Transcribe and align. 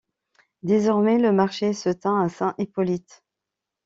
Désormais 0.63 1.19
le 1.19 1.31
marché 1.31 1.73
se 1.73 1.89
tint 1.91 2.19
à 2.23 2.27
Saint-Hippolyte. 2.27 3.21